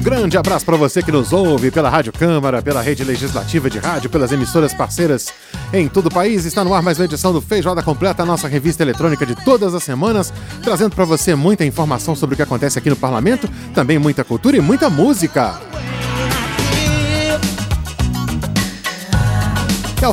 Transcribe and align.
Grande 0.00 0.38
abraço 0.38 0.64
para 0.64 0.76
você 0.76 1.02
que 1.02 1.12
nos 1.12 1.32
ouve 1.32 1.70
pela 1.70 1.90
Rádio 1.90 2.12
Câmara, 2.12 2.62
pela 2.62 2.80
rede 2.80 3.04
legislativa 3.04 3.68
de 3.68 3.78
rádio, 3.78 4.08
pelas 4.08 4.32
emissoras 4.32 4.72
parceiras 4.72 5.28
em 5.72 5.88
todo 5.88 6.06
o 6.06 6.10
país. 6.10 6.46
Está 6.46 6.64
no 6.64 6.72
ar 6.72 6.82
mais 6.82 6.98
uma 6.98 7.04
edição 7.04 7.32
do 7.32 7.40
Feijoada 7.40 7.82
Completa, 7.82 8.22
a 8.22 8.26
nossa 8.26 8.48
revista 8.48 8.82
eletrônica 8.82 9.26
de 9.26 9.34
todas 9.44 9.74
as 9.74 9.84
semanas, 9.84 10.32
trazendo 10.62 10.94
para 10.94 11.04
você 11.04 11.34
muita 11.34 11.66
informação 11.66 12.16
sobre 12.16 12.32
o 12.32 12.36
que 12.36 12.42
acontece 12.42 12.78
aqui 12.78 12.88
no 12.88 12.96
parlamento, 12.96 13.48
também 13.74 13.98
muita 13.98 14.24
cultura 14.24 14.56
e 14.56 14.60
muita 14.60 14.88
música. 14.88 15.60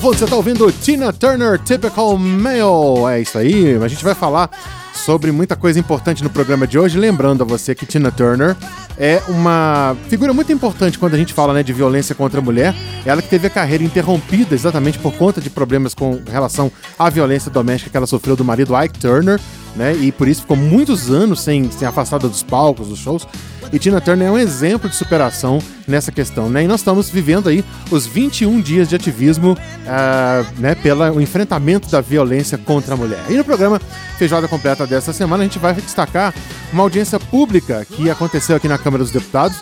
Fundo 0.02 0.18
você 0.18 0.26
está 0.26 0.36
ouvindo 0.36 0.72
Tina 0.72 1.12
Turner, 1.14 1.58
Typical 1.60 2.18
Male. 2.18 3.16
É 3.16 3.22
isso 3.22 3.38
aí, 3.38 3.76
a 3.82 3.88
gente 3.88 4.04
vai 4.04 4.14
falar 4.14 4.50
sobre 4.98 5.32
muita 5.32 5.56
coisa 5.56 5.80
importante 5.80 6.24
no 6.24 6.30
programa 6.30 6.68
de 6.68 6.78
hoje. 6.78 6.98
Lembrando 6.98 7.44
a 7.44 7.46
você 7.46 7.74
que 7.74 7.86
Tina 7.86 8.12
Turner 8.12 8.56
é 8.98 9.22
uma 9.28 9.96
figura 10.10 10.34
muito 10.34 10.52
importante 10.52 10.98
quando 10.98 11.14
a 11.14 11.18
gente 11.18 11.34
fala 11.34 11.54
né, 11.54 11.64
de 11.64 11.72
violência 11.72 12.16
contra 12.16 12.40
a 12.40 12.44
mulher. 12.44 12.76
Ela 13.06 13.22
que 13.22 13.30
teve 13.30 13.48
a 13.48 13.50
carreira 13.50 13.84
interrompida 13.84 14.56
exatamente 14.56 14.98
por 15.00 15.14
conta 15.14 15.40
de 15.40 15.50
problemas 15.50 15.94
com 15.94 16.20
relação 16.30 16.72
à 16.98 17.10
violência 17.10 17.52
doméstica 17.52 17.92
que 17.92 17.98
ela 17.98 18.08
sofreu 18.08 18.36
do 18.36 18.44
marido 18.44 18.74
Ike 18.82 19.00
Turner, 19.00 19.40
né? 19.78 19.96
E 19.96 20.12
por 20.12 20.28
isso 20.28 20.42
ficou 20.42 20.58
muitos 20.58 21.10
anos 21.10 21.42
sem, 21.42 21.70
sem 21.72 21.88
afastada 21.88 22.28
dos 22.28 22.44
palcos, 22.44 22.88
dos 22.88 23.00
shows. 23.00 23.28
E 23.72 23.78
Tina 23.78 24.00
Turner 24.00 24.30
é 24.30 24.32
um 24.32 24.38
exemplo 24.38 24.90
de 24.90 24.96
superação 24.96 25.60
nessa 25.88 26.12
questão, 26.12 26.50
né? 26.50 26.64
E 26.64 26.68
nós 26.68 26.80
estamos 26.80 27.10
vivendo 27.10 27.50
aí 27.50 27.64
os 27.92 28.06
21 28.06 28.62
dias 28.62 28.88
de 28.88 28.96
ativismo, 28.96 29.54
uh, 29.54 30.62
né, 30.62 30.74
pelo 30.76 31.20
enfrentamento 31.22 31.90
da 31.90 32.00
violência 32.00 32.58
contra 32.58 32.94
a 32.94 32.98
mulher. 32.98 33.24
E 33.30 33.34
no 33.34 33.44
programa 33.44 33.80
Feijoada 34.18 34.48
Completa 34.48 34.88
dessa 34.88 35.12
semana, 35.12 35.44
a 35.44 35.46
gente 35.46 35.60
vai 35.60 35.74
destacar 35.74 36.34
uma 36.72 36.84
audiência 36.84 37.20
pública 37.20 37.86
que 37.86 38.10
aconteceu 38.10 38.56
aqui 38.56 38.68
na 38.68 38.78
Câmara 38.78 39.04
dos 39.04 39.12
Deputados 39.12 39.62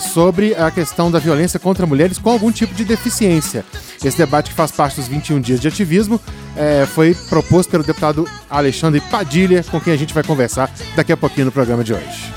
sobre 0.00 0.54
a 0.54 0.70
questão 0.70 1.10
da 1.10 1.18
violência 1.18 1.58
contra 1.58 1.86
mulheres 1.86 2.18
com 2.18 2.30
algum 2.30 2.50
tipo 2.50 2.74
de 2.74 2.84
deficiência. 2.84 3.64
Esse 4.02 4.16
debate 4.16 4.50
que 4.50 4.56
faz 4.56 4.70
parte 4.70 4.96
dos 4.96 5.08
21 5.08 5.40
dias 5.40 5.60
de 5.60 5.68
ativismo 5.68 6.16
uh, 6.16 6.86
foi 6.88 7.14
proposto 7.28 7.70
pelo 7.70 7.84
deputado 7.84 8.28
Alexandre 8.48 9.00
Padilha, 9.00 9.62
com 9.70 9.80
quem 9.80 9.92
a 9.92 9.96
gente 9.96 10.14
vai 10.14 10.22
conversar 10.22 10.70
daqui 10.96 11.12
a 11.12 11.16
pouquinho 11.16 11.46
no 11.46 11.52
programa 11.52 11.84
de 11.84 11.92
hoje. 11.92 12.32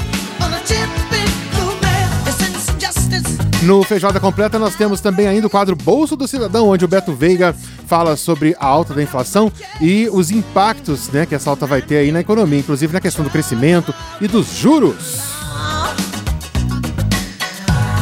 No 3.64 3.81
Feijoada 3.81 4.20
Completa 4.20 4.59
nós 4.59 4.76
temos 4.76 5.00
também 5.00 5.26
ainda 5.26 5.48
o 5.48 5.50
quadro 5.50 5.73
Bolso 5.73 6.17
do 6.17 6.28
Cidadão, 6.28 6.67
onde 6.67 6.84
o 6.84 6.88
Beto 6.88 7.14
Veiga 7.14 7.56
fala 7.88 8.17
sobre 8.17 8.54
a 8.59 8.66
alta 8.66 8.94
da 8.94 9.02
inflação 9.02 9.50
e 9.80 10.09
os 10.11 10.31
impactos 10.31 11.08
né, 11.08 11.26
que 11.26 11.34
essa 11.34 11.50
alta 11.50 11.66
vai 11.66 11.81
ter 11.81 11.98
aí 11.98 12.11
na 12.11 12.20
economia, 12.20 12.59
inclusive 12.59 12.92
na 12.92 13.00
questão 13.00 13.23
do 13.23 13.31
crescimento 13.31 13.94
e 14.20 14.28
dos 14.28 14.54
juros. 14.54 15.42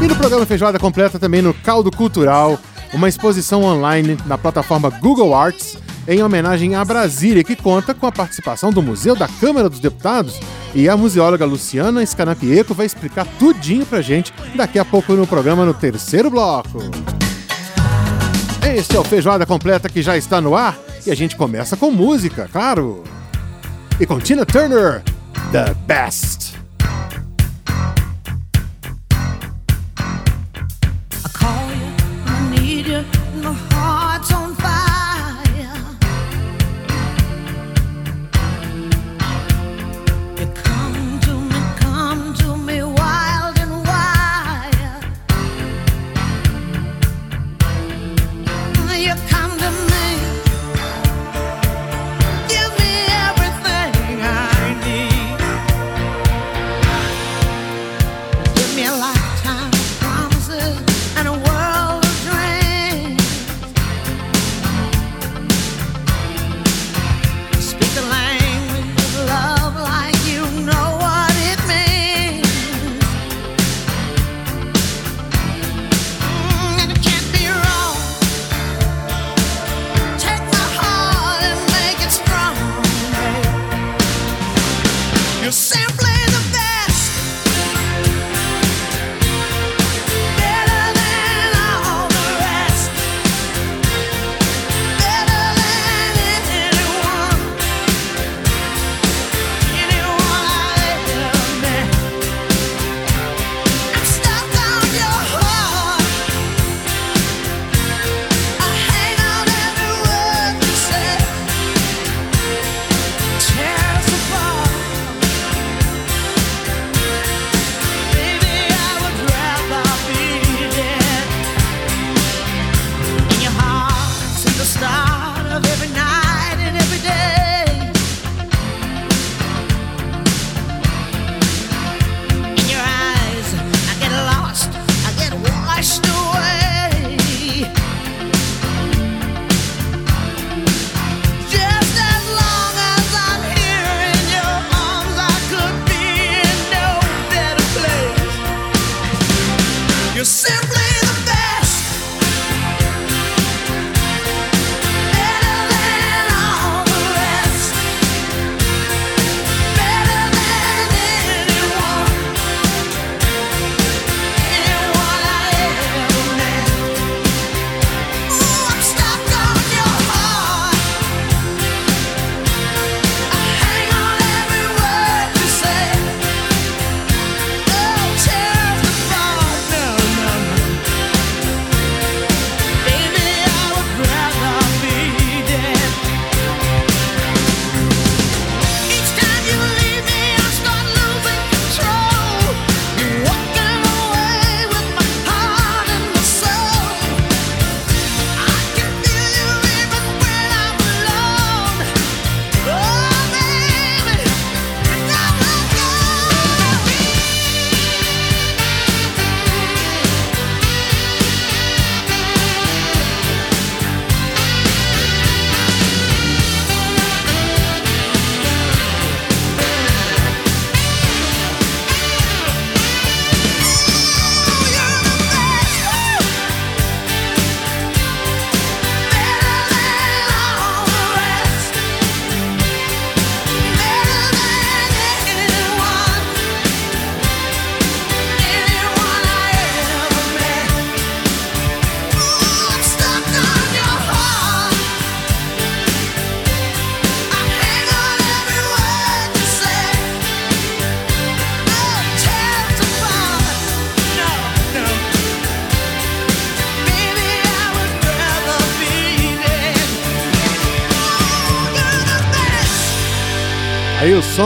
E 0.02 0.08
no 0.08 0.16
programa 0.16 0.48
Feijoada 0.48 0.80
Completa 0.80 1.20
também 1.20 1.44
no 1.44 1.54
Caldo 1.54 1.92
Cultural, 1.92 2.58
uma 2.92 3.08
exposição 3.08 3.64
online 3.64 4.18
na 4.26 4.36
plataforma 4.36 4.90
Google 4.90 5.36
Arts 5.36 5.78
em 6.08 6.24
homenagem 6.24 6.74
a 6.74 6.84
Brasília, 6.84 7.44
que 7.44 7.56
conta 7.56 7.94
com 7.94 8.08
a 8.08 8.12
participação 8.12 8.72
do 8.72 8.82
Museu 8.82 9.16
da 9.16 9.28
Câmara 9.28 9.70
dos 9.70 9.80
Deputados 9.80 10.40
e 10.74 10.90
a 10.90 10.98
museóloga 10.98 11.46
Luciana 11.46 12.04
Scanapieco 12.04 12.74
vai 12.74 12.88
explicar 12.88 13.28
tudinho 13.38 13.86
pra 13.86 14.02
gente 14.02 14.34
daqui 14.56 14.80
a 14.80 14.86
pouco 14.86 15.14
no 15.14 15.28
programa 15.28 15.66
no 15.66 15.74
terceiro 15.74 16.32
bloco. 16.32 16.80
Este 18.76 18.96
é 18.96 19.00
o 19.00 19.04
Feijoada 19.04 19.46
Completa 19.46 19.88
que 19.88 20.02
já 20.02 20.18
está 20.18 20.42
no 20.42 20.56
ar 20.56 20.78
e 21.06 21.12
a 21.12 21.16
gente 21.16 21.36
começa 21.36 21.78
com 21.78 21.92
música, 21.92 22.50
claro. 22.52 23.04
E 24.00 24.06
com 24.08 24.20
Tina 24.20 24.46
Turner, 24.46 25.04
The 25.52 25.76
Best. 25.86 26.61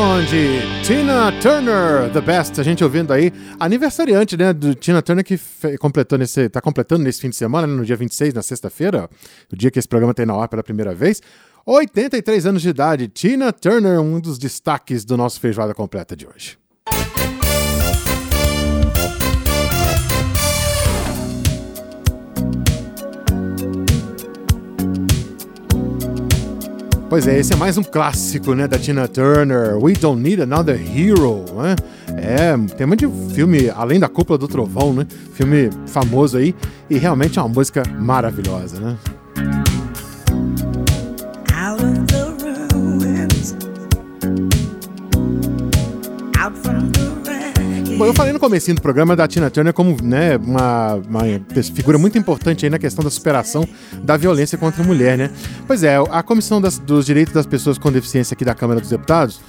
Aí 0.05 0.21
o 0.21 0.21
som 0.21 0.23
de 0.23 0.83
Tina 0.83 1.31
Turner, 1.41 2.11
The 2.11 2.21
Best, 2.21 2.61
a 2.61 2.63
gente 2.63 2.83
ouvindo 2.83 3.11
aí, 3.11 3.31
aniversariante, 3.59 4.37
né, 4.37 4.53
do 4.53 4.75
Tina 4.75 5.01
Turner 5.01 5.25
que 5.25 5.39
completou 5.79 6.17
nesse, 6.17 6.47
tá 6.47 6.61
completando 6.61 7.03
nesse 7.03 7.19
fim 7.21 7.29
de 7.29 7.35
semana, 7.35 7.65
né, 7.65 7.73
no 7.73 7.83
dia 7.83 7.95
26, 7.95 8.33
na 8.33 8.43
sexta-feira, 8.43 9.09
o 9.51 9.55
dia 9.55 9.71
que 9.71 9.79
esse 9.79 9.87
programa 9.87 10.13
tem 10.13 10.25
na 10.25 10.39
ar 10.39 10.47
pela 10.47 10.61
primeira 10.61 10.93
vez. 10.93 11.21
83 11.65 12.45
anos 12.45 12.61
de 12.61 12.69
idade, 12.69 13.07
Tina 13.07 13.51
Turner, 13.51 13.99
um 13.99 14.19
dos 14.19 14.37
destaques 14.37 15.03
do 15.03 15.17
nosso 15.17 15.39
Feijoada 15.39 15.73
Completa 15.73 16.15
de 16.15 16.27
hoje. 16.27 16.57
Pois 27.15 27.27
é, 27.27 27.39
esse 27.39 27.53
é 27.53 27.55
mais 27.55 27.77
um 27.77 27.81
clássico, 27.81 28.53
né, 28.53 28.67
da 28.67 28.77
Tina 28.77 29.07
Turner, 29.07 29.81
We 29.81 29.93
Don't 29.93 30.21
Need 30.21 30.41
Another 30.41 30.75
Hero, 30.75 31.45
né? 31.55 31.73
É, 32.17 32.57
tema 32.75 32.93
de 32.97 33.07
filme 33.33 33.69
Além 33.69 34.01
da 34.01 34.09
Cúpula 34.09 34.37
do 34.37 34.49
Trovão, 34.49 34.91
né? 34.91 35.07
Filme 35.33 35.69
famoso 35.87 36.37
aí 36.37 36.53
e 36.89 36.97
realmente 36.97 37.39
é 37.39 37.41
uma 37.41 37.47
música 37.47 37.83
maravilhosa, 37.97 38.81
né? 38.81 38.97
Bom, 47.97 48.05
eu 48.05 48.13
falei 48.13 48.33
no 48.33 48.39
começo 48.39 48.73
do 48.73 48.81
programa 48.81 49.15
da 49.15 49.25
Tina 49.25 49.49
Turner 49.49 49.73
como 49.73 49.95
né, 50.03 50.35
uma, 50.35 50.95
uma 50.95 51.21
figura 51.73 51.97
muito 51.97 52.17
importante 52.17 52.65
aí 52.65 52.69
na 52.69 52.77
questão 52.77 53.01
da 53.01 53.09
superação 53.09 53.65
da 54.03 54.17
violência 54.17 54.57
contra 54.57 54.83
a 54.83 54.85
mulher, 54.85 55.17
né? 55.17 55.31
Pois 55.65 55.81
é, 55.81 55.95
a 55.95 56.21
Comissão 56.21 56.59
das, 56.59 56.77
dos 56.77 57.05
Direitos 57.05 57.33
das 57.33 57.45
Pessoas 57.45 57.77
com 57.77 57.89
Deficiência 57.89 58.35
aqui 58.35 58.43
da 58.43 58.53
Câmara 58.53 58.81
dos 58.81 58.89
Deputados 58.89 59.39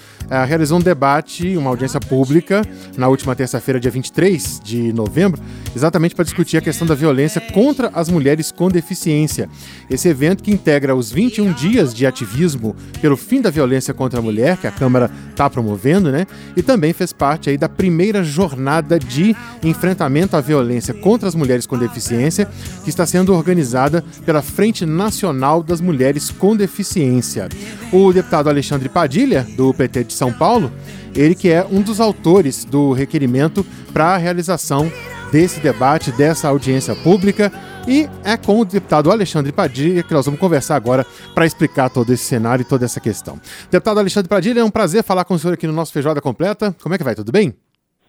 realizou 0.47 0.79
um 0.79 0.83
debate, 0.83 1.57
uma 1.57 1.71
audiência 1.71 2.01
pública, 2.01 2.63
na 2.97 3.09
última 3.09 3.35
terça-feira, 3.35 3.79
dia 3.79 3.91
23 3.91 4.61
de 4.63 4.93
novembro, 4.93 5.41
exatamente 5.75 6.15
para 6.15 6.25
discutir 6.25 6.57
a 6.57 6.61
questão 6.61 6.87
da 6.87 6.95
violência 6.95 7.41
contra 7.41 7.91
as 7.95 8.09
mulheres 8.09 8.51
com 8.51 8.69
deficiência. 8.69 9.49
Esse 9.89 10.09
evento 10.09 10.43
que 10.43 10.51
integra 10.51 10.95
os 10.95 11.11
21 11.13 11.53
dias 11.53 11.95
de 11.95 12.07
ativismo 12.07 12.75
pelo 13.01 13.17
fim 13.17 13.41
da 13.41 13.51
violência 13.51 13.95
contra 13.95 14.19
a 14.19 14.23
mulher, 14.23 14.57
que 14.57 14.67
a 14.67 14.71
Câmara 14.71 15.11
está 15.31 15.49
promovendo, 15.49 16.11
né? 16.11 16.27
E 16.57 16.63
também 16.63 16.93
fez 16.93 17.13
parte 17.13 17.51
aí 17.51 17.59
da 17.59 17.69
primeira 17.69 18.25
jornada 18.25 18.99
de 18.99 19.37
enfrentamento 19.63 20.37
à 20.37 20.41
violência 20.41 20.95
contra 20.95 21.29
as 21.29 21.35
mulheres 21.35 21.67
com 21.67 21.79
deficiência, 21.79 22.49
que 22.83 22.91
está 22.91 23.07
sendo 23.07 23.35
organizada 23.35 24.03
pela 24.25 24.43
Frente 24.43 24.85
Nacional 24.85 25.63
das 25.63 25.81
Mulheres 25.81 26.31
com 26.31 26.57
Deficiência. 26.57 27.49
O 27.93 28.13
deputado 28.13 28.49
Alexandre 28.49 28.89
Padilha, 28.89 29.47
do 29.57 29.73
PT 29.73 30.05
de 30.07 30.13
São 30.13 30.33
Paulo, 30.33 30.73
ele 31.15 31.35
que 31.35 31.51
é 31.51 31.65
um 31.65 31.83
dos 31.83 32.01
autores 32.01 32.65
do 32.65 32.93
requerimento 32.93 33.65
para 33.93 34.15
a 34.15 34.17
realização 34.17 34.91
desse 35.33 35.61
debate, 35.61 36.13
dessa 36.13 36.49
audiência 36.49 36.95
pública. 36.95 37.51
E 37.89 38.09
é 38.25 38.37
com 38.37 38.61
o 38.61 38.65
deputado 38.65 39.13
Alexandre 39.13 39.53
Padilha 39.53 40.03
que 40.03 40.13
nós 40.13 40.27
vamos 40.27 40.41
conversar 40.41 40.75
agora 40.75 41.07
para 41.35 41.47
explicar 41.47 41.89
todo 41.89 42.13
esse 42.13 42.25
cenário 42.25 42.63
e 42.63 42.69
toda 42.69 42.85
essa 42.85 43.01
questão. 43.01 43.39
Deputado 43.71 44.01
Alexandre 44.01 44.29
Padilha, 44.29 44.61
é 44.61 44.65
um 44.65 44.71
prazer 44.71 45.05
falar 45.05 45.25
com 45.25 45.35
o 45.35 45.39
senhor 45.39 45.55
aqui 45.55 45.69
no 45.69 45.73
nosso 45.73 45.93
Feijoada 45.93 46.21
Completa. 46.21 46.75
Como 46.83 46.95
é 46.95 46.99
que 46.99 47.05
vai? 47.05 47.15
Tudo 47.15 47.31
bem? 47.31 47.55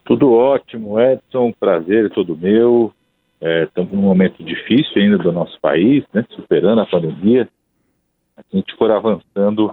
Tudo 0.04 0.32
ótimo, 0.32 1.00
Edson. 1.00 1.54
Prazer 1.60 2.06
é 2.06 2.10
todo 2.10 2.36
meu. 2.36 2.92
Estamos 3.40 3.92
é, 3.92 3.96
num 3.96 4.02
momento 4.02 4.44
difícil 4.44 4.94
ainda 4.96 5.20
do 5.20 5.32
nosso 5.32 5.60
país, 5.62 6.04
né, 6.12 6.26
superando 6.36 6.82
a 6.82 6.86
pandemia. 6.88 7.48
A 8.36 8.42
gente 8.52 8.76
for 8.78 8.90
avançando 8.90 9.72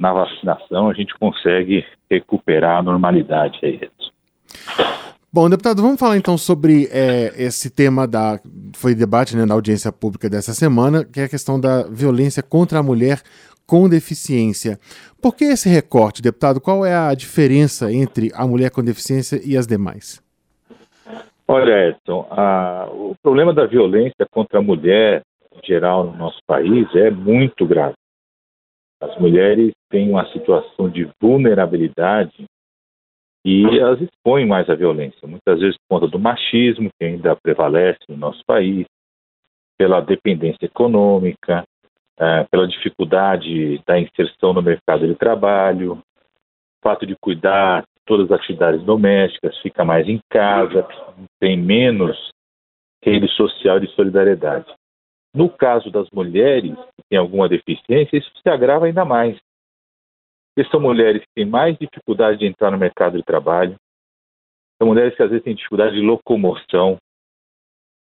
na 0.00 0.12
vacinação, 0.12 0.88
a 0.88 0.94
gente 0.94 1.14
consegue 1.18 1.84
recuperar 2.10 2.78
a 2.78 2.82
normalidade 2.82 3.58
aí. 3.62 3.80
Bom, 5.32 5.48
deputado, 5.48 5.80
vamos 5.80 6.00
falar 6.00 6.16
então 6.16 6.36
sobre 6.36 6.88
é, 6.90 7.32
esse 7.36 7.70
tema 7.70 8.08
da 8.08 8.40
foi 8.74 8.94
debate 8.96 9.36
né, 9.36 9.44
na 9.44 9.54
audiência 9.54 9.92
pública 9.92 10.28
dessa 10.28 10.52
semana, 10.52 11.04
que 11.04 11.20
é 11.20 11.24
a 11.24 11.28
questão 11.28 11.60
da 11.60 11.84
violência 11.84 12.42
contra 12.42 12.80
a 12.80 12.82
mulher 12.82 13.20
com 13.64 13.88
deficiência. 13.88 14.78
Por 15.22 15.36
que 15.36 15.44
esse 15.44 15.68
recorte, 15.68 16.22
deputado? 16.22 16.60
Qual 16.60 16.84
é 16.84 16.96
a 16.96 17.14
diferença 17.14 17.92
entre 17.92 18.32
a 18.34 18.44
mulher 18.44 18.70
com 18.70 18.82
deficiência 18.82 19.38
e 19.44 19.56
as 19.56 19.66
demais? 19.66 20.20
Olha, 21.46 21.90
Edson, 21.90 22.26
a, 22.30 22.88
o 22.90 23.14
problema 23.22 23.52
da 23.54 23.66
violência 23.66 24.26
contra 24.32 24.58
a 24.58 24.62
mulher 24.62 25.22
em 25.54 25.64
geral 25.64 26.04
no 26.04 26.16
nosso 26.16 26.38
país 26.46 26.88
é 26.94 27.10
muito 27.10 27.66
grave. 27.66 27.94
As 29.00 29.16
mulheres 29.18 29.72
têm 29.88 30.10
uma 30.10 30.26
situação 30.30 30.88
de 30.88 31.08
vulnerabilidade 31.20 32.44
e 33.44 33.64
elas 33.78 34.00
expõem 34.02 34.46
mais 34.46 34.68
a 34.68 34.74
violência, 34.74 35.26
muitas 35.26 35.60
vezes 35.60 35.76
por 35.78 35.98
conta 35.98 36.10
do 36.10 36.18
machismo 36.18 36.90
que 36.98 37.06
ainda 37.06 37.34
prevalece 37.34 38.00
no 38.08 38.16
nosso 38.16 38.44
país, 38.44 38.86
pela 39.78 40.00
dependência 40.00 40.66
econômica, 40.66 41.64
é, 42.18 42.44
pela 42.50 42.68
dificuldade 42.68 43.82
da 43.86 43.98
inserção 43.98 44.52
no 44.52 44.60
mercado 44.60 45.06
de 45.06 45.14
trabalho, 45.14 46.02
fato 46.82 47.06
de 47.06 47.16
cuidar 47.16 47.84
todas 48.04 48.30
as 48.30 48.40
atividades 48.40 48.82
domésticas, 48.82 49.56
fica 49.58 49.84
mais 49.84 50.06
em 50.06 50.20
casa, 50.28 50.86
tem 51.38 51.56
menos 51.56 52.30
rede 53.02 53.28
social 53.28 53.80
de 53.80 53.86
solidariedade. 53.94 54.70
No 55.34 55.48
caso 55.48 55.90
das 55.90 56.10
mulheres 56.10 56.74
que 56.74 57.02
têm 57.08 57.18
alguma 57.18 57.48
deficiência, 57.48 58.16
isso 58.16 58.30
se 58.42 58.48
agrava 58.48 58.86
ainda 58.86 59.04
mais. 59.04 59.38
Porque 60.54 60.70
são 60.70 60.80
mulheres 60.80 61.22
que 61.22 61.34
têm 61.34 61.46
mais 61.46 61.76
dificuldade 61.78 62.38
de 62.38 62.46
entrar 62.46 62.70
no 62.70 62.78
mercado 62.78 63.16
de 63.16 63.22
trabalho, 63.22 63.76
são 64.80 64.88
mulheres 64.88 65.14
que 65.14 65.22
às 65.22 65.28
vezes 65.30 65.44
têm 65.44 65.54
dificuldade 65.54 65.94
de 65.94 66.00
locomoção, 66.00 66.98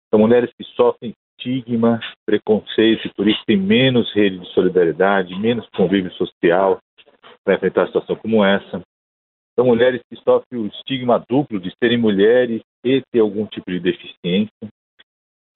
são 0.09 0.19
mulheres 0.19 0.51
que 0.57 0.63
sofrem 0.75 1.13
estigma, 1.37 1.99
preconceito, 2.25 3.07
e 3.07 3.13
por 3.13 3.27
isso 3.27 3.41
têm 3.45 3.57
menos 3.57 4.13
rede 4.13 4.39
de 4.39 4.53
solidariedade, 4.53 5.37
menos 5.39 5.67
convívio 5.75 6.11
social 6.13 6.79
para 7.43 7.55
enfrentar 7.55 7.87
situação 7.87 8.15
como 8.15 8.43
essa. 8.43 8.81
São 9.55 9.65
mulheres 9.65 10.01
que 10.09 10.15
sofrem 10.17 10.61
o 10.61 10.67
estigma 10.67 11.23
duplo 11.27 11.59
de 11.59 11.73
serem 11.77 11.97
mulheres 11.97 12.61
e 12.85 13.01
ter 13.11 13.19
algum 13.19 13.45
tipo 13.45 13.69
de 13.69 13.79
deficiência. 13.79 14.67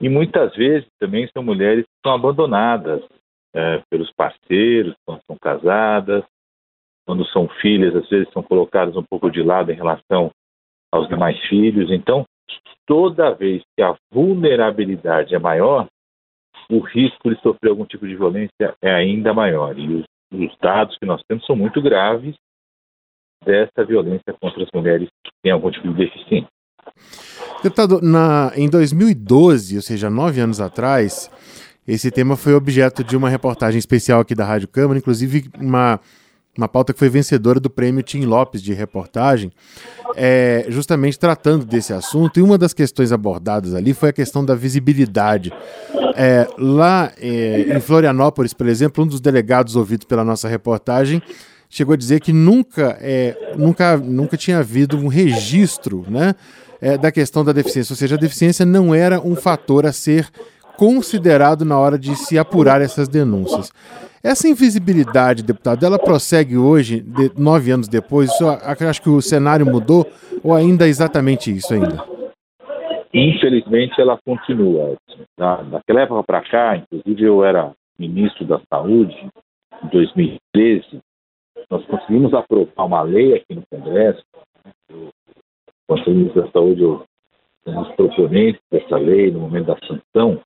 E 0.01 0.09
muitas 0.09 0.53
vezes 0.55 0.87
também 0.99 1.27
são 1.33 1.43
mulheres 1.43 1.85
que 1.85 1.99
são 2.05 2.13
abandonadas 2.13 3.01
é, 3.53 3.81
pelos 3.89 4.11
parceiros, 4.11 4.93
quando 5.05 5.21
são 5.25 5.37
casadas, 5.41 6.23
quando 7.05 7.25
são 7.27 7.47
filhas, 7.47 7.95
às 7.95 8.09
vezes 8.09 8.31
são 8.33 8.43
colocadas 8.43 8.95
um 8.95 9.03
pouco 9.03 9.29
de 9.29 9.41
lado 9.41 9.71
em 9.71 9.75
relação 9.75 10.31
aos 10.91 11.07
demais 11.07 11.39
filhos. 11.47 11.91
Então, 11.91 12.25
toda 12.85 13.33
vez 13.33 13.63
que 13.75 13.83
a 13.83 13.95
vulnerabilidade 14.11 15.33
é 15.33 15.39
maior, 15.39 15.87
o 16.69 16.79
risco 16.79 17.29
de 17.29 17.39
sofrer 17.41 17.69
algum 17.69 17.85
tipo 17.85 18.07
de 18.07 18.15
violência 18.15 18.75
é 18.81 18.91
ainda 18.91 19.33
maior. 19.33 19.77
E 19.77 19.95
os, 19.95 20.05
os 20.33 20.57
dados 20.57 20.97
que 20.97 21.05
nós 21.05 21.21
temos 21.27 21.45
são 21.45 21.55
muito 21.55 21.81
graves 21.81 22.35
dessa 23.43 23.85
violência 23.85 24.33
contra 24.41 24.63
as 24.63 24.69
mulheres 24.73 25.07
que 25.23 25.31
têm 25.43 25.51
algum 25.51 25.69
tipo 25.69 25.87
de 25.89 25.93
deficiência. 25.93 26.49
Deputado, 27.63 27.99
na, 28.01 28.51
em 28.55 28.69
2012, 28.69 29.77
ou 29.77 29.81
seja, 29.81 30.09
nove 30.09 30.39
anos 30.39 30.61
atrás, 30.61 31.29
esse 31.87 32.09
tema 32.11 32.35
foi 32.35 32.53
objeto 32.53 33.03
de 33.03 33.15
uma 33.15 33.29
reportagem 33.29 33.79
especial 33.79 34.19
aqui 34.19 34.35
da 34.35 34.45
Rádio 34.45 34.67
Câmara, 34.67 34.97
inclusive 34.97 35.49
uma, 35.59 35.99
uma 36.57 36.67
pauta 36.67 36.93
que 36.93 36.99
foi 36.99 37.09
vencedora 37.09 37.59
do 37.59 37.69
prêmio 37.69 38.01
Tim 38.01 38.25
Lopes 38.25 38.61
de 38.61 38.73
reportagem, 38.73 39.51
é, 40.15 40.65
justamente 40.69 41.19
tratando 41.19 41.65
desse 41.65 41.93
assunto. 41.93 42.39
E 42.39 42.43
uma 42.43 42.57
das 42.57 42.73
questões 42.73 43.11
abordadas 43.11 43.73
ali 43.73 43.93
foi 43.93 44.09
a 44.09 44.13
questão 44.13 44.43
da 44.43 44.55
visibilidade. 44.55 45.51
É, 46.15 46.47
lá 46.57 47.11
é, 47.19 47.75
em 47.75 47.79
Florianópolis, 47.79 48.53
por 48.53 48.67
exemplo, 48.67 49.03
um 49.03 49.07
dos 49.07 49.19
delegados 49.19 49.75
ouvidos 49.75 50.05
pela 50.05 50.23
nossa 50.23 50.47
reportagem 50.47 51.21
chegou 51.69 51.93
a 51.93 51.97
dizer 51.97 52.19
que 52.19 52.31
nunca, 52.31 52.97
é, 53.01 53.53
nunca, 53.57 53.97
nunca 53.97 54.37
tinha 54.37 54.59
havido 54.59 54.97
um 54.97 55.07
registro 55.07 56.05
né, 56.07 56.35
é, 56.81 56.97
da 56.97 57.11
questão 57.11 57.43
da 57.43 57.51
deficiência, 57.51 57.93
ou 57.93 57.97
seja, 57.97 58.15
a 58.15 58.19
deficiência 58.19 58.65
não 58.65 58.93
era 58.93 59.19
um 59.19 59.35
fator 59.35 59.85
a 59.85 59.91
ser 59.91 60.29
considerado 60.77 61.63
na 61.63 61.79
hora 61.79 61.97
de 61.97 62.15
se 62.15 62.37
apurar 62.37 62.81
essas 62.81 63.07
denúncias. 63.07 63.71
Essa 64.23 64.47
invisibilidade, 64.47 65.43
deputado, 65.43 65.85
ela 65.85 65.99
prossegue 65.99 66.57
hoje, 66.57 67.01
de, 67.01 67.31
nove 67.37 67.71
anos 67.71 67.87
depois? 67.87 68.31
Isso, 68.31 68.45
acho 68.89 69.01
que 69.01 69.09
o 69.09 69.21
cenário 69.21 69.65
mudou 69.65 70.07
ou 70.43 70.53
ainda 70.53 70.85
é 70.85 70.89
exatamente 70.89 71.55
isso 71.55 71.73
ainda? 71.73 72.03
Infelizmente, 73.13 73.99
ela 74.01 74.17
continua. 74.25 74.95
Da, 75.37 75.61
daquela 75.61 76.01
época 76.01 76.23
para 76.23 76.41
cá, 76.41 76.75
inclusive 76.75 77.23
eu 77.23 77.45
era 77.45 77.71
ministro 77.97 78.45
da 78.45 78.59
Saúde, 78.69 79.15
em 79.83 79.87
2013, 79.89 80.99
nós 81.69 81.85
conseguimos 81.85 82.33
aprovar 82.33 82.85
uma 82.85 83.01
lei 83.01 83.35
aqui 83.35 83.55
no 83.55 83.63
Congresso, 83.69 84.23
Conselho 85.87 86.33
da 86.33 86.47
Saúde, 86.51 86.83
os 86.83 87.95
proponentes 87.95 88.61
dessa 88.71 88.97
lei 88.97 89.31
no 89.31 89.39
momento 89.39 89.67
da 89.67 89.77
sanção, 89.87 90.41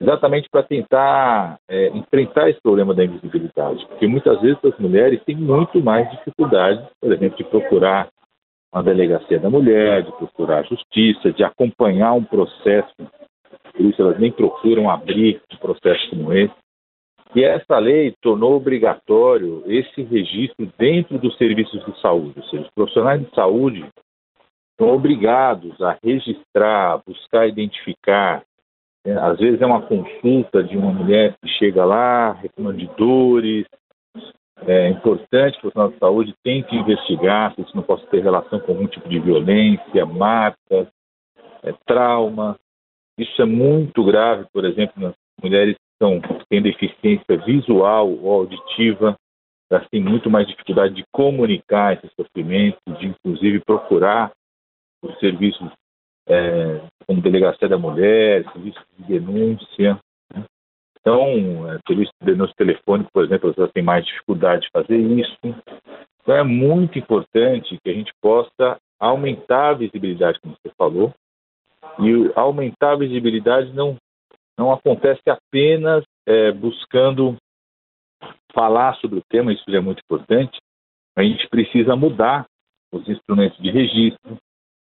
exatamente 0.00 0.48
para 0.50 0.62
tentar 0.62 1.58
é, 1.68 1.88
enfrentar 1.88 2.50
esse 2.50 2.60
problema 2.60 2.94
da 2.94 3.04
invisibilidade, 3.04 3.86
porque 3.86 4.06
muitas 4.06 4.40
vezes 4.40 4.58
as 4.64 4.78
mulheres 4.78 5.22
têm 5.24 5.36
muito 5.36 5.80
mais 5.82 6.10
dificuldade, 6.10 6.86
por 7.00 7.12
exemplo, 7.12 7.36
de 7.36 7.44
procurar 7.44 8.08
uma 8.72 8.82
delegacia 8.82 9.38
da 9.38 9.48
mulher, 9.48 10.02
de 10.02 10.12
procurar 10.12 10.58
a 10.58 10.62
justiça, 10.64 11.32
de 11.32 11.42
acompanhar 11.42 12.12
um 12.12 12.24
processo, 12.24 12.94
por 13.72 13.84
isso 13.84 14.02
elas 14.02 14.18
nem 14.18 14.30
procuram 14.30 14.90
abrir 14.90 15.40
um 15.52 15.56
processo 15.56 16.10
como 16.10 16.32
esse. 16.32 16.54
E 17.36 17.44
essa 17.44 17.78
lei 17.78 18.14
tornou 18.22 18.56
obrigatório 18.56 19.62
esse 19.66 20.02
registro 20.02 20.72
dentro 20.78 21.18
dos 21.18 21.36
serviços 21.36 21.84
de 21.84 22.00
saúde, 22.00 22.32
ou 22.34 22.44
seja, 22.44 22.62
os 22.62 22.70
profissionais 22.70 23.20
de 23.20 23.30
saúde 23.34 23.86
são 24.78 24.88
obrigados 24.88 25.78
a 25.82 25.98
registrar, 26.02 27.02
buscar 27.06 27.46
identificar. 27.46 28.42
É, 29.04 29.12
às 29.12 29.38
vezes 29.38 29.60
é 29.60 29.66
uma 29.66 29.82
consulta 29.82 30.64
de 30.64 30.78
uma 30.78 30.90
mulher 30.90 31.36
que 31.42 31.48
chega 31.58 31.84
lá, 31.84 32.32
reclamando 32.32 32.78
de 32.78 32.86
dores. 32.96 33.66
É 34.66 34.88
importante 34.88 35.60
que 35.60 35.66
o 35.66 35.70
profissional 35.70 35.90
de 35.90 35.98
saúde 35.98 36.34
tente 36.42 36.74
investigar 36.74 37.54
se 37.54 37.60
isso 37.60 37.76
não 37.76 37.82
pode 37.82 38.06
ter 38.06 38.22
relação 38.22 38.60
com 38.60 38.72
algum 38.72 38.86
tipo 38.86 39.10
de 39.10 39.20
violência, 39.20 40.06
marcas, 40.06 40.88
é, 41.62 41.74
trauma. 41.84 42.58
Isso 43.18 43.42
é 43.42 43.44
muito 43.44 44.02
grave, 44.04 44.46
por 44.54 44.64
exemplo, 44.64 45.02
nas 45.02 45.14
mulheres 45.42 45.76
são, 46.00 46.20
têm 46.48 46.62
deficiência 46.62 47.36
visual 47.44 48.10
ou 48.10 48.40
auditiva, 48.40 49.16
têm 49.90 50.02
muito 50.02 50.30
mais 50.30 50.46
dificuldade 50.46 50.94
de 50.94 51.04
comunicar 51.12 51.94
esses 51.94 52.10
sofrimentos, 52.18 52.80
de 52.98 53.06
inclusive 53.06 53.60
procurar 53.60 54.32
os 55.02 55.18
serviços 55.18 55.70
é, 56.28 56.80
como 57.06 57.22
delegacia 57.22 57.68
da 57.68 57.78
mulher, 57.78 58.44
serviços 58.52 58.82
de 58.98 59.04
denúncia. 59.04 59.98
Né? 60.34 60.44
Então, 61.00 61.70
é, 61.70 61.78
serviço 61.86 62.12
de 62.20 62.26
denúncia 62.26 62.54
telefônico, 62.56 63.10
por 63.12 63.24
exemplo, 63.24 63.54
elas 63.56 63.72
têm 63.72 63.82
mais 63.82 64.04
dificuldade 64.04 64.62
de 64.62 64.70
fazer 64.72 64.96
isso. 64.96 65.36
Então, 66.22 66.34
é 66.34 66.42
muito 66.42 66.98
importante 66.98 67.78
que 67.82 67.90
a 67.90 67.94
gente 67.94 68.12
possa 68.20 68.78
aumentar 68.98 69.70
a 69.70 69.74
visibilidade, 69.74 70.40
como 70.40 70.56
você 70.56 70.72
falou, 70.76 71.14
e 72.00 72.32
aumentar 72.34 72.92
a 72.92 72.96
visibilidade 72.96 73.72
não 73.72 73.96
não 74.58 74.72
acontece 74.72 75.22
apenas 75.28 76.04
é, 76.26 76.52
buscando 76.52 77.36
falar 78.52 78.96
sobre 78.96 79.18
o 79.18 79.24
tema, 79.28 79.52
isso 79.52 79.64
é 79.68 79.80
muito 79.80 80.00
importante. 80.00 80.58
A 81.16 81.22
gente 81.22 81.48
precisa 81.48 81.94
mudar 81.94 82.46
os 82.92 83.06
instrumentos 83.08 83.58
de 83.58 83.70
registro, 83.70 84.38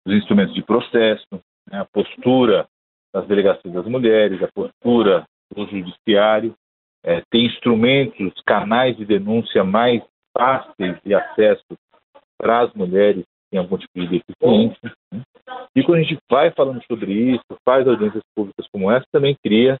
os 0.05 0.13
instrumentos 0.13 0.53
de 0.53 0.63
processo, 0.63 1.25
né, 1.69 1.79
a 1.79 1.85
postura 1.85 2.67
das 3.13 3.27
delegacias 3.27 3.73
das 3.73 3.85
mulheres, 3.85 4.41
a 4.41 4.49
postura 4.51 5.25
do 5.53 5.67
judiciário, 5.67 6.55
é, 7.03 7.21
tem 7.29 7.45
instrumentos, 7.45 8.33
canais 8.45 8.95
de 8.95 9.05
denúncia 9.05 9.63
mais 9.63 10.03
fáceis 10.37 10.97
de 11.03 11.13
acesso 11.13 11.65
para 12.37 12.61
as 12.61 12.73
mulheres 12.73 13.25
têm 13.49 13.59
algum 13.59 13.77
tipo 13.77 13.99
de 13.99 14.07
deficiência. 14.07 14.93
Né? 15.11 15.21
E 15.75 15.83
quando 15.83 15.99
a 15.99 16.03
gente 16.03 16.17
vai 16.29 16.51
falando 16.51 16.81
sobre 16.89 17.13
isso, 17.13 17.43
faz 17.65 17.87
audiências 17.87 18.23
públicas 18.35 18.65
como 18.71 18.91
essa, 18.91 19.05
também 19.11 19.35
cria 19.43 19.77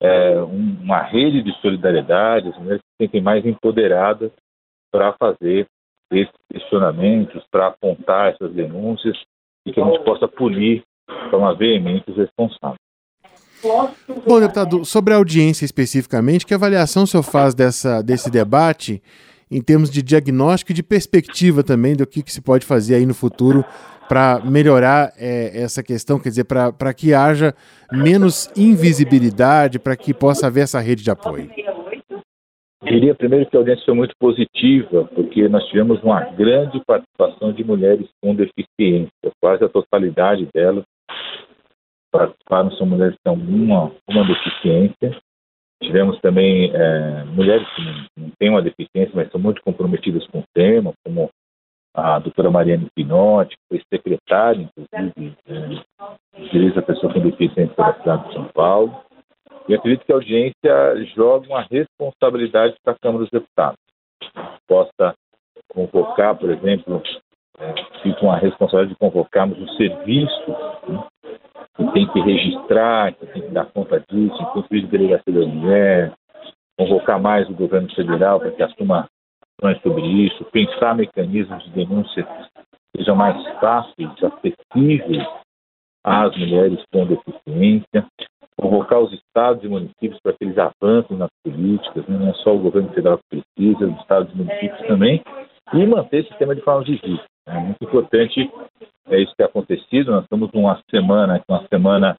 é, 0.00 0.40
uma 0.40 1.02
rede 1.02 1.42
de 1.42 1.52
solidariedade, 1.60 2.48
as 2.48 2.58
mulheres 2.58 2.80
se 2.80 3.04
sentem 3.04 3.20
mais 3.20 3.44
empoderadas 3.44 4.30
para 4.92 5.12
fazer 5.14 5.66
esses 6.10 6.34
questionamentos, 6.50 7.44
para 7.50 7.68
apontar 7.68 8.32
essas 8.32 8.52
denúncias 8.52 9.16
e 9.66 9.72
que 9.72 9.80
a 9.80 9.84
gente 9.84 10.04
possa 10.04 10.26
punir 10.26 10.82
de 11.08 11.30
forma 11.30 11.54
veemente 11.54 12.10
os 12.10 12.16
responsáveis. 12.16 12.78
Bom, 14.26 14.40
deputado, 14.40 14.84
sobre 14.84 15.12
a 15.12 15.16
audiência 15.16 15.64
especificamente, 15.64 16.46
que 16.46 16.54
avaliação 16.54 17.02
o 17.02 17.06
senhor 17.06 17.24
faz 17.24 17.54
dessa, 17.54 18.02
desse 18.02 18.30
debate 18.30 19.02
em 19.50 19.60
termos 19.60 19.90
de 19.90 20.02
diagnóstico 20.02 20.72
e 20.72 20.74
de 20.74 20.82
perspectiva 20.82 21.64
também 21.64 21.96
do 21.96 22.06
que, 22.06 22.22
que 22.22 22.32
se 22.32 22.40
pode 22.40 22.64
fazer 22.64 22.96
aí 22.96 23.06
no 23.06 23.14
futuro 23.14 23.64
para 24.08 24.40
melhorar 24.44 25.12
é, 25.16 25.62
essa 25.62 25.82
questão, 25.82 26.18
quer 26.18 26.30
dizer, 26.30 26.44
para 26.44 26.94
que 26.94 27.12
haja 27.12 27.54
menos 27.92 28.50
invisibilidade, 28.56 29.78
para 29.78 29.96
que 29.96 30.14
possa 30.14 30.46
haver 30.46 30.62
essa 30.62 30.80
rede 30.80 31.04
de 31.04 31.10
apoio? 31.10 31.50
Diria 32.82 33.14
primeiro 33.14 33.44
que 33.46 33.56
a 33.56 33.60
audiência 33.60 33.84
foi 33.84 33.94
muito 33.94 34.14
positiva, 34.18 35.04
porque 35.14 35.48
nós 35.48 35.66
tivemos 35.66 36.02
uma 36.02 36.20
grande 36.20 36.80
participação 36.86 37.52
de 37.52 37.62
mulheres 37.62 38.08
com 38.22 38.34
deficiência, 38.34 39.10
quase 39.42 39.64
a 39.64 39.68
totalidade 39.68 40.48
delas 40.54 40.84
participaram, 42.10 42.70
são 42.72 42.86
mulheres 42.86 43.14
que 43.14 43.22
têm 43.24 43.34
uma, 43.34 43.92
uma 44.08 44.26
deficiência. 44.26 45.16
Tivemos 45.82 46.18
também 46.20 46.72
é, 46.74 47.24
mulheres 47.24 47.66
que 47.74 47.82
não, 47.82 47.94
não 48.16 48.30
têm 48.38 48.50
uma 48.50 48.62
deficiência, 48.62 49.12
mas 49.14 49.30
são 49.30 49.40
muito 49.40 49.62
comprometidas 49.62 50.26
com 50.28 50.40
o 50.40 50.44
tema, 50.54 50.92
como 51.04 51.30
a 51.98 52.18
doutora 52.18 52.50
Mariane 52.50 52.88
Pinotti, 52.94 53.56
que 53.56 53.62
foi 53.68 53.82
secretária, 53.92 54.62
inclusive, 54.62 55.36
é, 55.46 55.60
de 56.38 56.50
direitos 56.50 56.76
da 56.76 56.82
pessoa 56.82 57.12
com 57.12 57.20
deficiência 57.20 57.74
da 57.76 57.94
cidade 57.94 58.28
de 58.28 58.34
São 58.34 58.44
Paulo. 58.54 59.02
E 59.68 59.74
acredito 59.74 60.04
que 60.04 60.12
a 60.12 60.16
audiência 60.16 61.04
joga 61.14 61.46
uma 61.48 61.62
responsabilidade 61.62 62.76
para 62.82 62.94
a 62.94 62.98
Câmara 62.98 63.24
dos 63.24 63.30
Deputados. 63.30 63.78
Possa 64.66 65.14
convocar, 65.72 66.36
por 66.36 66.50
exemplo, 66.50 67.02
é, 67.58 67.74
fica 68.02 68.22
uma 68.22 68.38
responsabilidade 68.38 68.94
de 68.94 68.98
convocarmos 68.98 69.58
o 69.58 69.76
serviço 69.76 70.50
né, 70.88 71.04
que 71.76 71.92
tem 71.92 72.06
que 72.08 72.20
registrar, 72.20 73.12
que 73.14 73.26
tem 73.26 73.42
que 73.42 73.50
dar 73.50 73.66
conta 73.66 74.02
disso, 74.08 74.64
de 74.70 74.86
delegacia 74.86 75.32
da 75.32 75.46
mulher, 75.46 76.12
convocar 76.78 77.20
mais 77.20 77.48
o 77.48 77.54
governo 77.54 77.92
federal 77.94 78.38
para 78.40 78.52
que 78.52 78.62
assuma 78.62 79.08
sobre 79.82 80.06
isso, 80.06 80.44
pensar 80.46 80.94
mecanismos 80.94 81.64
de 81.64 81.70
denúncia 81.70 82.22
que 82.22 82.98
sejam 82.98 83.16
mais 83.16 83.42
fáceis, 83.60 84.10
acessíveis 84.22 85.26
às 86.04 86.36
mulheres 86.36 86.82
com 86.92 87.06
deficiência, 87.06 88.06
convocar 88.56 89.00
os 89.00 89.12
estados 89.12 89.62
e 89.64 89.68
municípios 89.68 90.18
para 90.22 90.32
que 90.32 90.44
eles 90.44 90.56
avancem 90.58 91.16
nas 91.16 91.30
políticas, 91.44 92.06
né? 92.06 92.18
não 92.18 92.30
é 92.30 92.34
só 92.34 92.54
o 92.54 92.58
governo 92.58 92.92
federal 92.92 93.18
que 93.18 93.42
precisa, 93.42 93.86
os 93.86 94.00
estados 94.00 94.32
e 94.32 94.36
municípios 94.36 94.86
também, 94.86 95.22
e 95.74 95.86
manter 95.86 96.24
esse 96.24 96.38
tema 96.38 96.54
de 96.54 96.62
forma 96.62 96.84
visível. 96.84 97.20
É 97.46 97.58
muito 97.58 97.82
importante 97.82 98.50
é 99.10 99.20
isso 99.20 99.30
que 99.30 99.38
tem 99.38 99.46
acontecido. 99.46 100.12
Nós 100.12 100.24
estamos 100.24 100.50
numa 100.52 100.80
semana, 100.90 101.42
uma 101.48 101.66
semana 101.68 102.16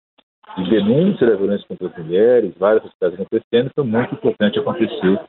de 0.58 0.70
denúncia 0.70 1.28
da 1.28 1.36
violência 1.36 1.68
contra 1.68 1.88
as 1.88 1.98
mulheres, 1.98 2.58
várias 2.58 2.84
coisas 3.00 3.20
acontecendo, 3.20 3.72
foi 3.76 3.84
muito 3.84 4.16
importante 4.16 4.60
acontecer 4.60 5.20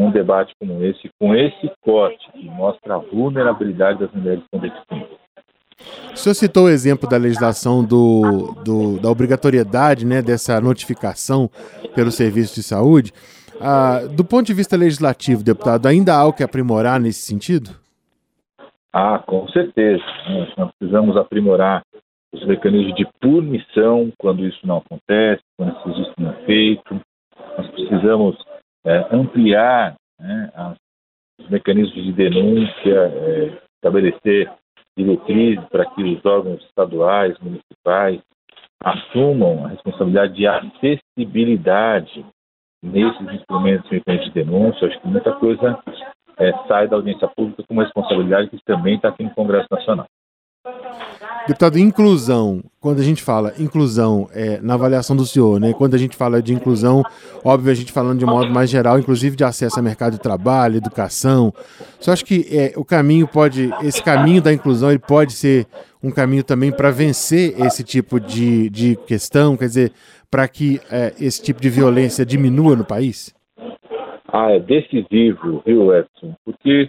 um 0.00 0.10
debate 0.10 0.54
como 0.58 0.82
esse, 0.84 1.10
com 1.18 1.34
esse 1.34 1.70
corte 1.82 2.30
que 2.32 2.44
mostra 2.46 2.94
a 2.94 2.98
vulnerabilidade 2.98 4.00
das 4.00 4.12
mulheres 4.12 4.42
com 4.50 4.58
deficiência. 4.58 5.20
O 6.12 6.16
senhor 6.16 6.34
citou 6.34 6.64
o 6.64 6.68
exemplo 6.68 7.08
da 7.08 7.16
legislação 7.16 7.84
do, 7.84 8.54
do, 8.64 9.00
da 9.00 9.10
obrigatoriedade 9.10 10.04
né, 10.04 10.20
dessa 10.20 10.60
notificação 10.60 11.48
pelo 11.94 12.10
serviço 12.10 12.54
de 12.54 12.62
saúde. 12.62 13.12
Ah, 13.60 14.00
do 14.10 14.24
ponto 14.24 14.46
de 14.46 14.54
vista 14.54 14.76
legislativo, 14.76 15.44
deputado, 15.44 15.86
ainda 15.86 16.14
há 16.14 16.18
algo 16.18 16.36
que 16.36 16.42
aprimorar 16.42 17.00
nesse 17.00 17.22
sentido? 17.22 17.70
Ah, 18.92 19.22
com 19.26 19.46
certeza. 19.48 20.02
Nós 20.56 20.70
precisamos 20.78 21.16
aprimorar 21.16 21.82
os 22.32 22.44
mecanismos 22.46 22.94
de 22.94 23.06
punição 23.20 24.12
quando 24.18 24.44
isso 24.44 24.58
não 24.66 24.78
acontece, 24.78 25.42
quando 25.56 25.76
esse 25.76 25.88
registro 25.88 26.14
não 26.18 26.30
é 26.30 26.44
feito. 26.44 27.00
Nós 27.56 27.68
precisamos 27.70 28.36
é, 28.84 29.14
ampliar 29.14 29.96
né, 30.18 30.50
as, 30.54 30.76
os 31.40 31.48
mecanismos 31.48 32.04
de 32.04 32.12
denúncia, 32.12 32.94
é, 32.94 33.58
estabelecer 33.76 34.50
diretrizes 34.96 35.64
para 35.68 35.86
que 35.86 36.02
os 36.02 36.24
órgãos 36.24 36.62
estaduais, 36.64 37.38
municipais, 37.38 38.20
assumam 38.82 39.64
a 39.64 39.68
responsabilidade 39.68 40.34
de 40.34 40.46
acessibilidade 40.46 42.24
nesses 42.82 43.32
instrumentos 43.32 43.90
de 43.90 44.30
denúncia. 44.30 44.88
Acho 44.88 45.00
que 45.00 45.08
muita 45.08 45.32
coisa 45.32 45.78
é, 46.38 46.52
sai 46.66 46.88
da 46.88 46.96
audiência 46.96 47.28
pública 47.28 47.62
com 47.66 47.74
uma 47.74 47.84
responsabilidade 47.84 48.48
que 48.48 48.64
também 48.64 48.96
está 48.96 49.08
aqui 49.08 49.22
no 49.22 49.34
Congresso 49.34 49.68
Nacional. 49.70 50.06
Deputado, 51.50 51.80
inclusão, 51.80 52.62
quando 52.78 53.00
a 53.00 53.02
gente 53.02 53.24
fala 53.24 53.52
inclusão 53.58 54.28
é, 54.32 54.60
na 54.60 54.74
avaliação 54.74 55.16
do 55.16 55.26
senhor, 55.26 55.58
né? 55.58 55.72
Quando 55.72 55.94
a 55.94 55.98
gente 55.98 56.16
fala 56.16 56.40
de 56.40 56.54
inclusão, 56.54 57.02
óbvio, 57.44 57.72
a 57.72 57.74
gente 57.74 57.90
falando 57.90 58.20
de 58.20 58.24
modo 58.24 58.52
mais 58.52 58.70
geral, 58.70 59.00
inclusive 59.00 59.34
de 59.34 59.42
acesso 59.42 59.76
ao 59.76 59.82
mercado 59.82 60.12
de 60.12 60.20
trabalho, 60.20 60.76
educação. 60.76 61.52
Você 61.98 62.08
acha 62.08 62.24
que 62.24 62.46
é, 62.56 62.72
o 62.76 62.84
caminho 62.84 63.26
pode, 63.26 63.68
esse 63.82 64.00
caminho 64.00 64.40
da 64.40 64.52
inclusão, 64.52 64.90
ele 64.90 65.00
pode 65.00 65.32
ser 65.32 65.66
um 66.00 66.12
caminho 66.12 66.44
também 66.44 66.70
para 66.70 66.92
vencer 66.92 67.60
esse 67.60 67.82
tipo 67.82 68.20
de, 68.20 68.70
de 68.70 68.94
questão, 69.04 69.56
quer 69.56 69.66
dizer, 69.66 69.92
para 70.30 70.46
que 70.46 70.80
é, 70.88 71.12
esse 71.20 71.42
tipo 71.42 71.60
de 71.60 71.68
violência 71.68 72.24
diminua 72.24 72.76
no 72.76 72.84
país? 72.84 73.34
Ah, 74.32 74.52
é 74.52 74.60
decisivo, 74.60 75.60
viu, 75.66 75.92
Edson? 75.92 76.32
Porque 76.44 76.88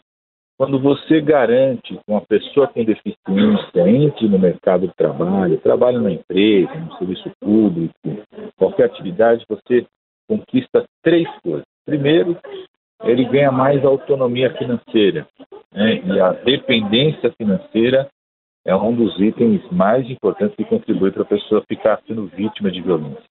quando 0.62 0.80
você 0.80 1.20
garante 1.20 1.96
que 1.96 2.00
uma 2.08 2.22
pessoa 2.22 2.68
com 2.68 2.86
deficiência 2.86 3.90
entre 3.90 4.30
no 4.30 4.38
mercado 4.38 4.88
de 4.88 4.94
trabalho, 4.94 5.58
trabalhe 5.58 5.98
na 5.98 6.12
empresa, 6.12 6.72
no 6.76 6.98
serviço 7.00 7.32
público, 7.40 7.96
qualquer 8.58 8.86
atividade, 8.86 9.44
você 9.50 9.88
conquista 10.30 10.86
três 11.02 11.28
coisas. 11.42 11.66
Primeiro, 11.84 12.38
ele 13.04 13.26
ganha 13.26 13.52
mais 13.52 13.84
autonomia 13.84 14.56
financeira. 14.56 15.28
Né? 15.74 16.00
E 16.06 16.20
a 16.20 16.32
dependência 16.34 17.34
financeira 17.36 18.08
é 18.64 18.76
um 18.76 18.96
dos 18.96 19.20
itens 19.20 19.68
mais 19.72 20.08
importantes 20.12 20.56
que 20.56 20.66
contribui 20.66 21.10
para 21.10 21.24
a 21.24 21.26
pessoa 21.26 21.66
ficar 21.68 22.00
sendo 22.06 22.28
vítima 22.28 22.70
de 22.70 22.82
violência. 22.82 23.24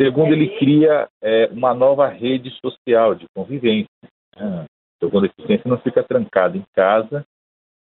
Segundo, 0.00 0.32
ele 0.32 0.56
cria 0.56 1.08
é, 1.20 1.48
uma 1.50 1.74
nova 1.74 2.06
rede 2.06 2.48
social 2.60 3.16
de 3.16 3.26
convivência. 3.34 3.90
Né? 4.36 4.66
Então, 4.98 5.10
com 5.10 5.22
deficiência 5.22 5.70
não 5.70 5.78
fica 5.78 6.02
trancado 6.02 6.58
em 6.58 6.64
casa, 6.74 7.24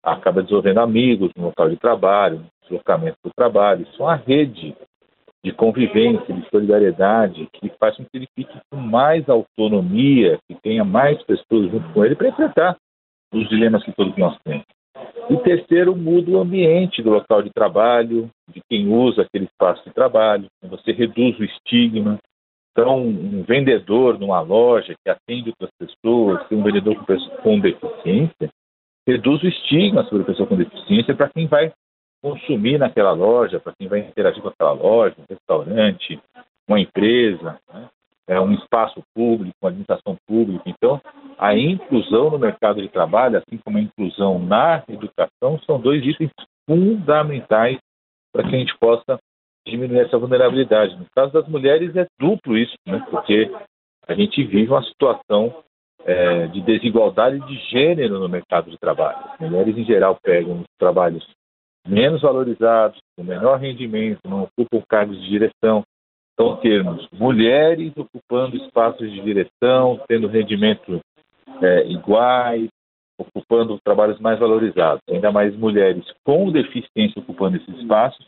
acaba 0.04 0.42
desenvolvendo 0.42 0.80
amigos 0.80 1.32
no 1.38 1.46
local 1.46 1.70
de 1.70 1.78
trabalho, 1.78 2.40
no 2.40 2.48
deslocamento 2.64 3.18
do 3.24 3.32
trabalho. 3.34 3.84
Isso 3.84 4.02
é 4.02 4.06
uma 4.06 4.16
rede 4.16 4.76
de 5.44 5.52
convivência, 5.52 6.34
de 6.34 6.50
solidariedade, 6.50 7.48
que 7.54 7.70
faz 7.80 7.96
com 7.96 8.04
que 8.04 8.10
ele 8.18 8.28
fique 8.36 8.58
com 8.72 8.78
mais 8.78 9.28
autonomia, 9.30 10.40
que 10.48 10.56
tenha 10.56 10.84
mais 10.84 11.22
pessoas 11.24 11.70
junto 11.70 11.88
com 11.94 12.04
ele 12.04 12.16
para 12.16 12.30
enfrentar 12.30 12.78
os 13.34 13.48
dilemas 13.50 13.84
que 13.84 13.92
todos 13.92 14.16
nós 14.18 14.38
temos. 14.44 14.66
E 15.30 15.38
terceiro, 15.38 15.96
muda 15.96 16.32
o 16.32 16.40
ambiente 16.40 17.02
do 17.02 17.10
local 17.10 17.42
de 17.42 17.50
trabalho, 17.50 18.30
de 18.50 18.62
quem 18.70 18.88
usa 18.88 19.24
aquele 19.24 19.46
espaço 19.46 19.84
de 19.86 19.94
trabalho. 19.94 20.48
Você 20.64 20.92
reduz 20.92 21.38
o 21.40 21.44
estigma, 21.44 22.20
então, 22.74 22.98
um 23.06 23.44
vendedor 23.44 24.20
numa 24.20 24.42
loja 24.42 24.96
que 25.04 25.10
atende 25.10 25.52
outras 25.52 25.70
pessoas, 25.78 26.42
um 26.52 26.64
vendedor 26.64 26.96
com, 27.06 27.18
com 27.44 27.60
deficiência, 27.60 28.50
reduz 29.08 29.44
o 29.44 29.48
estigma 29.48 30.04
sobre 30.06 30.24
a 30.24 30.26
pessoa 30.26 30.48
com 30.48 30.56
deficiência 30.56 31.16
para 31.16 31.30
quem 31.30 31.46
vai 31.46 31.72
consumir 32.22 32.80
naquela 32.80 33.12
loja, 33.12 33.60
para 33.60 33.74
quem 33.78 33.88
vai 33.88 34.00
interagir 34.00 34.42
com 34.42 34.50
aquela 34.50 34.72
loja, 34.72 35.16
um 35.20 35.26
restaurante, 35.30 36.20
uma 36.68 36.80
empresa, 36.80 37.60
né? 37.72 37.90
é 38.28 38.40
um 38.40 38.54
espaço 38.54 39.04
público, 39.14 39.56
uma 39.62 39.70
administração 39.70 40.18
pública. 40.26 40.64
Então, 40.66 41.00
a 41.38 41.56
inclusão 41.56 42.32
no 42.32 42.40
mercado 42.40 42.82
de 42.82 42.88
trabalho, 42.88 43.38
assim 43.38 43.58
como 43.58 43.78
a 43.78 43.82
inclusão 43.82 44.40
na 44.40 44.84
educação, 44.88 45.60
são 45.66 45.80
dois 45.80 46.04
itens 46.04 46.32
fundamentais 46.66 47.78
para 48.32 48.50
que 48.50 48.56
a 48.56 48.60
gente 48.60 48.76
possa 48.80 49.20
diminuir 49.66 50.00
essa 50.00 50.18
vulnerabilidade. 50.18 50.96
No 50.96 51.06
caso 51.16 51.32
das 51.34 51.48
mulheres 51.48 51.96
é 51.96 52.06
duplo 52.20 52.58
isso, 52.58 52.76
né? 52.86 53.06
porque 53.10 53.52
a 54.08 54.14
gente 54.14 54.44
vive 54.44 54.72
uma 54.72 54.84
situação 54.84 55.64
é, 56.06 56.48
de 56.48 56.62
desigualdade 56.62 57.40
de 57.48 57.56
gênero 57.70 58.20
no 58.20 58.28
mercado 58.28 58.70
de 58.70 58.78
trabalho. 58.78 59.18
As 59.34 59.40
mulheres, 59.40 59.78
em 59.78 59.86
geral, 59.86 60.18
pegam 60.22 60.60
os 60.60 60.68
trabalhos 60.78 61.26
menos 61.88 62.22
valorizados, 62.22 63.00
com 63.16 63.24
menor 63.24 63.60
rendimento, 63.60 64.20
não 64.26 64.44
ocupam 64.44 64.82
cargos 64.88 65.22
de 65.22 65.30
direção. 65.30 65.84
Então, 66.34 66.58
termos 66.58 67.08
mulheres 67.14 67.94
ocupando 67.96 68.58
espaços 68.58 69.12
de 69.12 69.22
direção, 69.22 70.02
tendo 70.08 70.28
rendimento 70.28 71.00
é, 71.62 71.86
iguais, 71.88 72.70
ocupando 73.18 73.80
trabalhos 73.84 74.20
mais 74.20 74.40
valorizados, 74.40 75.02
ainda 75.10 75.32
mais 75.32 75.56
mulheres 75.56 76.04
com 76.24 76.52
deficiência 76.52 77.22
ocupando 77.22 77.58
esses 77.58 77.78
espaços, 77.78 78.26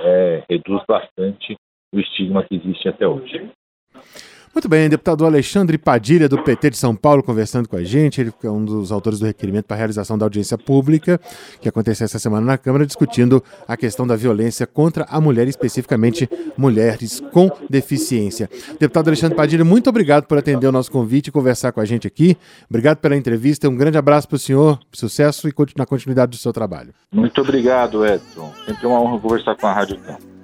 é, 0.00 0.44
reduz 0.48 0.82
bastante 0.86 1.56
o 1.92 1.98
estigma 1.98 2.44
que 2.44 2.56
existe 2.56 2.88
até 2.88 3.06
hoje. 3.06 3.50
Muito 4.58 4.68
bem, 4.68 4.88
deputado 4.88 5.24
Alexandre 5.24 5.78
Padilha, 5.78 6.28
do 6.28 6.42
PT 6.42 6.70
de 6.70 6.76
São 6.76 6.92
Paulo, 6.92 7.22
conversando 7.22 7.68
com 7.68 7.76
a 7.76 7.84
gente. 7.84 8.20
Ele 8.20 8.32
é 8.42 8.50
um 8.50 8.64
dos 8.64 8.90
autores 8.90 9.20
do 9.20 9.24
requerimento 9.24 9.66
para 9.66 9.76
a 9.76 9.78
realização 9.78 10.18
da 10.18 10.26
audiência 10.26 10.58
pública, 10.58 11.20
que 11.60 11.68
aconteceu 11.68 12.06
essa 12.06 12.18
semana 12.18 12.44
na 12.44 12.58
Câmara, 12.58 12.84
discutindo 12.84 13.40
a 13.68 13.76
questão 13.76 14.04
da 14.04 14.16
violência 14.16 14.66
contra 14.66 15.06
a 15.08 15.20
mulher, 15.20 15.46
especificamente 15.46 16.28
mulheres 16.56 17.22
com 17.32 17.48
deficiência. 17.70 18.50
Deputado 18.80 19.06
Alexandre 19.06 19.36
Padilha, 19.36 19.64
muito 19.64 19.88
obrigado 19.90 20.26
por 20.26 20.36
atender 20.36 20.66
o 20.66 20.72
nosso 20.72 20.90
convite 20.90 21.28
e 21.28 21.30
conversar 21.30 21.70
com 21.70 21.80
a 21.80 21.84
gente 21.84 22.08
aqui. 22.08 22.36
Obrigado 22.68 22.96
pela 22.98 23.14
entrevista. 23.14 23.68
Um 23.68 23.76
grande 23.76 23.96
abraço 23.96 24.26
para 24.26 24.34
o 24.34 24.40
senhor, 24.40 24.80
sucesso 24.92 25.48
e 25.48 25.54
na 25.76 25.86
continuidade 25.86 26.32
do 26.32 26.36
seu 26.36 26.52
trabalho. 26.52 26.92
Muito 27.12 27.40
obrigado, 27.40 28.04
Edson. 28.04 28.52
Sempre 28.66 28.88
uma 28.88 29.00
honra 29.00 29.20
conversar 29.20 29.54
com 29.54 29.68
a 29.68 29.72
Rádio 29.72 29.98
Campo. 30.00 30.37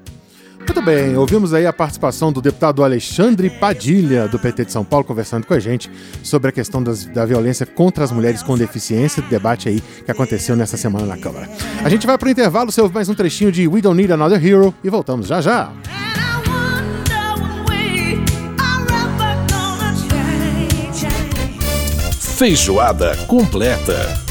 Muito 0.66 0.83
bem, 0.83 1.14
ouvimos 1.16 1.53
aí 1.53 1.66
a 1.66 1.72
participação 1.72 2.33
do 2.33 2.40
deputado 2.40 2.83
Alexandre 2.83 3.50
Padilha, 3.50 4.27
do 4.27 4.38
PT 4.38 4.64
de 4.64 4.72
São 4.72 4.83
Paulo, 4.83 5.05
conversando 5.05 5.46
com 5.46 5.53
a 5.53 5.59
gente 5.61 5.90
sobre 6.22 6.48
a 6.48 6.53
questão 6.53 6.83
das, 6.83 7.05
da 7.05 7.27
violência 7.27 7.66
contra 7.66 8.03
as 8.03 8.11
mulheres 8.11 8.42
com 8.42 8.57
deficiência, 8.57 9.22
debate 9.22 9.68
aí 9.68 9.81
que 9.81 10.11
aconteceu 10.11 10.57
nessa 10.57 10.79
semana 10.79 11.07
na 11.07 11.18
Câmara. 11.18 11.50
A 11.85 11.88
gente 11.90 12.07
vai 12.07 12.16
para 12.16 12.27
o 12.27 12.31
intervalo, 12.31 12.72
você 12.72 12.81
ouve 12.81 12.94
mais 12.94 13.09
um 13.09 13.14
trechinho 13.14 13.53
de 13.53 13.68
We 13.68 13.83
Don't 13.83 13.96
Need 13.96 14.12
Another 14.14 14.44
Hero 14.44 14.74
e 14.83 14.88
voltamos 14.88 15.27
já 15.27 15.40
já. 15.40 15.70
Feijoada 22.18 23.16
completa. 23.29 24.23